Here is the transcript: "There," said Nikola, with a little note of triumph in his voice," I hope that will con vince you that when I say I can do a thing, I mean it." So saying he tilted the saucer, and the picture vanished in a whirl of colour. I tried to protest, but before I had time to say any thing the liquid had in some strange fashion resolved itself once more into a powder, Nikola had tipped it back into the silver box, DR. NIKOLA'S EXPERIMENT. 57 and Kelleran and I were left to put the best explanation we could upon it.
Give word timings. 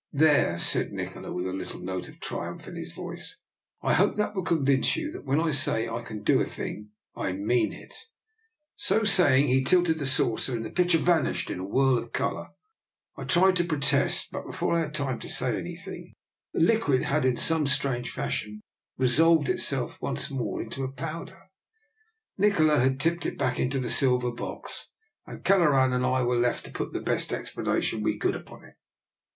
"There," 0.12 0.56
said 0.60 0.92
Nikola, 0.92 1.32
with 1.32 1.48
a 1.48 1.52
little 1.52 1.80
note 1.80 2.08
of 2.08 2.20
triumph 2.20 2.68
in 2.68 2.76
his 2.76 2.92
voice," 2.92 3.40
I 3.82 3.94
hope 3.94 4.14
that 4.14 4.36
will 4.36 4.44
con 4.44 4.64
vince 4.64 4.94
you 4.94 5.10
that 5.10 5.24
when 5.24 5.40
I 5.40 5.50
say 5.50 5.88
I 5.88 6.02
can 6.02 6.22
do 6.22 6.40
a 6.40 6.44
thing, 6.44 6.90
I 7.16 7.32
mean 7.32 7.72
it." 7.72 7.92
So 8.76 9.02
saying 9.02 9.48
he 9.48 9.64
tilted 9.64 9.98
the 9.98 10.06
saucer, 10.06 10.54
and 10.56 10.64
the 10.64 10.70
picture 10.70 10.96
vanished 10.98 11.50
in 11.50 11.58
a 11.58 11.64
whirl 11.64 11.98
of 11.98 12.12
colour. 12.12 12.50
I 13.16 13.24
tried 13.24 13.56
to 13.56 13.64
protest, 13.64 14.28
but 14.30 14.46
before 14.46 14.76
I 14.76 14.82
had 14.82 14.94
time 14.94 15.18
to 15.18 15.28
say 15.28 15.56
any 15.58 15.74
thing 15.74 16.14
the 16.52 16.60
liquid 16.60 17.02
had 17.02 17.24
in 17.24 17.36
some 17.36 17.66
strange 17.66 18.12
fashion 18.12 18.60
resolved 18.96 19.48
itself 19.48 20.00
once 20.00 20.30
more 20.30 20.62
into 20.62 20.84
a 20.84 20.92
powder, 20.92 21.48
Nikola 22.38 22.78
had 22.78 23.00
tipped 23.00 23.26
it 23.26 23.36
back 23.36 23.58
into 23.58 23.80
the 23.80 23.90
silver 23.90 24.30
box, 24.30 24.86
DR. 25.26 25.32
NIKOLA'S 25.34 25.40
EXPERIMENT. 25.40 25.42
57 25.42 25.42
and 25.42 25.44
Kelleran 25.44 25.96
and 25.96 26.06
I 26.06 26.22
were 26.24 26.38
left 26.40 26.64
to 26.66 26.70
put 26.70 26.92
the 26.92 27.00
best 27.00 27.32
explanation 27.32 28.04
we 28.04 28.16
could 28.18 28.36
upon 28.36 28.62
it. 28.64 28.74